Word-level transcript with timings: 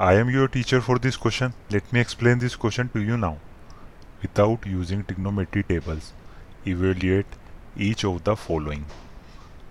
I 0.00 0.16
am 0.16 0.30
your 0.30 0.48
teacher 0.48 0.80
for 0.80 0.98
this 0.98 1.16
question 1.16 1.52
let 1.72 1.82
me 1.94 2.00
explain 2.00 2.38
this 2.38 2.54
question 2.56 2.86
to 2.86 3.00
you 3.00 3.16
now 3.16 3.34
without 4.22 4.66
using 4.66 5.02
trigonometry 5.02 5.62
tables 5.62 6.12
evaluate 6.66 7.26
each 7.78 8.04
of 8.04 8.22
the 8.22 8.34
following 8.34 8.84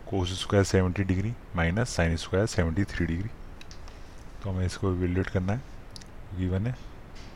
cos 0.10 0.32
square 0.40 0.64
seventy 0.64 1.04
degree 1.04 1.34
minus 1.56 1.90
sine 1.90 2.16
square 2.16 2.46
seventy 2.46 2.84
three 2.84 3.06
degree 3.06 3.30
तो 4.44 4.50
हमें 4.50 4.66
इसको 4.66 4.94
evaluate 4.94 5.30
करना 5.30 5.54
है। 5.54 5.62
Given 6.38 6.68
है 6.68 6.74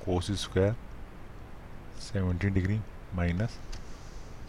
cos 0.06 0.32
square 0.32 0.76
seventy 2.02 2.50
degree 2.50 2.80
minus 3.16 3.60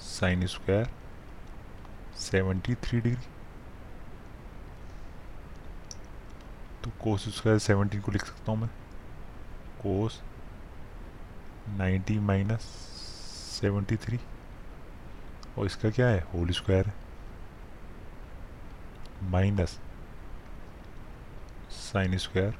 sine 0.01 0.47
square 0.47 0.91
seventy 2.19 2.75
three 2.75 3.01
degree 3.01 3.23
तो 6.89 6.93
cos 7.01 7.29
square 7.37 7.59
seventeen 7.59 8.01
को 8.01 8.13
लिख 8.13 8.25
सकता 8.25 8.53
हूँ 8.53 8.61
मैं। 8.61 8.69
Cos 9.81 10.21
ninety 11.69 12.19
minus 12.19 12.63
seventy 13.61 13.97
three 13.97 14.19
और 15.59 15.67
इसका 15.67 15.91
क्या 15.91 16.07
है? 16.09 16.21
होल 16.35 16.51
स्क्वायर 16.51 16.87
है। 16.87 16.95
Minus 19.31 19.79
sine 21.71 22.17
square 22.19 22.55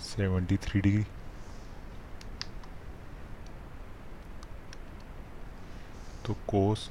seventy 0.00 0.56
three 0.56 0.80
degree 0.80 1.04
तो 6.26 6.34
कोस 6.48 6.90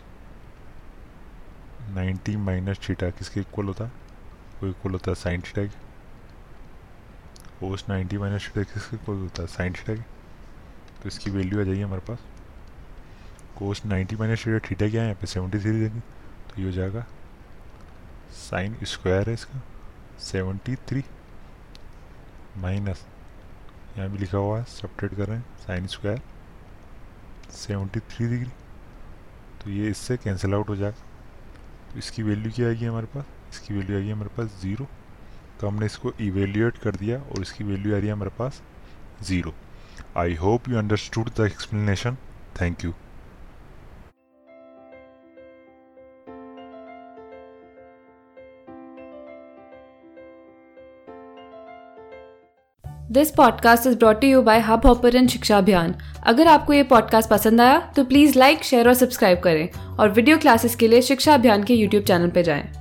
नाइन्टी 1.90 2.36
माइनस 2.38 2.80
थीटा 2.90 3.10
किसके 3.10 3.40
इक्वल 3.40 3.66
होता? 3.66 3.84
है 3.84 3.92
वो 4.64 4.70
इक्वल 4.70 4.92
होता 4.92 5.12
है? 5.12 5.16
साइन 5.16 5.42
थीटा 5.42 5.66
के। 5.66 5.89
कोस 7.60 7.86
नाइन्टी 7.90 8.18
माइनस 8.18 8.48
थीटा 8.48 8.64
किसके 8.64 8.96
इक्वल 8.96 9.16
होता 9.18 9.42
है, 9.42 9.48
साइन 9.48 9.74
थीटा 9.74 9.94
के। 9.96 10.02
तो 11.02 11.08
इसकी 11.08 11.30
वैल्यू 11.32 11.62
आ 11.62 11.64
जाएगी 11.64 11.82
हमारे 11.82 12.02
पास। 12.08 12.20
Cos 13.58 13.86
ninety 13.86 14.16
minus 14.16 14.46
theta 14.46 14.60
theta 14.70 14.90
क्या 14.90 15.02
है? 15.02 15.08
यहाँ 15.08 15.20
पे 15.22 15.28
सेवेंटी 15.28 15.60
थ्री 15.60 15.72
देंगे 15.72 16.00
तो 16.00 16.62
ये 16.62 16.66
हो 16.66 16.72
जाएगा। 16.72 17.06
साइन 18.40 18.76
स्क्वायर 18.84 19.28
है 19.28 19.34
इसका 19.34 19.62
सेवेंटी 20.22 20.76
थ्री 20.90 21.04
माइनस 22.58 23.06
यहाँ 23.98 24.10
भी 24.10 24.18
लिखा 24.18 24.38
हुआ 24.38 24.58
है 24.60 24.64
सब्ट्रेट 24.70 25.16
कर 25.16 25.28
रहे 25.28 25.38
हैं 25.38 25.58
sine 25.60 25.88
square 25.88 26.22
seventy 27.54 28.00
three 28.00 28.28
degree 28.28 28.52
तो 29.64 29.70
ये 29.70 29.90
इससे 29.90 30.18
कैंसिल 30.18 30.54
आउट 30.54 30.70
हो 30.70 30.76
जाएगा। 30.76 30.98
तो 31.92 31.98
इसकी 32.00 32.24
वैल्यू 32.24 32.52
क्या 32.52 32.68
आएगी 32.68 32.86
हमारे 32.86 33.08
पास? 33.08 33.26
इसकी 33.52 33.74
वैल्यू 33.74 33.98
आएगी 33.98 34.12
हमारे 34.12 34.30
पास 34.38 34.60
ज़ीरो 34.62 34.88
तो 35.60 35.68
हमने 35.68 35.86
इसको 35.86 36.14
इवेल्यूएट 36.22 36.78
कर 36.78 36.96
दिया 36.96 37.18
और 37.20 37.42
इसकी 37.42 37.64
वैल्यू 37.64 37.96
आ 37.96 37.98
रही 37.98 38.08
है 38.08 38.14
हमारे 38.14 38.32
पास 38.40 38.62
zero 39.24 39.54
I 40.18 40.36
hope 40.36 40.70
you 40.70 40.78
understood 40.78 41.30
the 41.38 41.46
explanation 41.46 42.18
thank 42.62 42.86
you 42.86 42.94
this 53.12 53.32
podcast 53.32 53.88
is 53.88 53.96
brought 53.98 54.24
you 54.24 54.42
by 54.42 54.60
Hub 54.60 54.86
Hopper 54.86 55.28
शिक्षा 55.28 55.58
अभियान 55.58 55.96
अगर 56.24 56.48
आपको 56.48 56.74
ये 56.74 56.84
पॉडकास्ट 56.84 57.30
पसंद 57.30 57.62
आया 57.62 57.80
तो 57.96 58.04
प्लीज़ 58.04 58.38
लाइक 58.40 58.64
शेयर 58.64 58.88
और 58.88 58.94
सब्सक्राइब 58.94 59.40
करें 59.40 59.70
और 59.98 60.10
वीडियो 60.10 60.38
क्लासेस 60.38 60.76
के 60.76 60.88
लिए 60.88 61.02
शिक्षा 61.02 61.34
अभियान 61.34 61.64
के 61.64 61.74
यूट्यूब 61.74 62.04
चैनल 62.04 62.30
पर 62.30 62.42
जाएँ। 62.42 62.79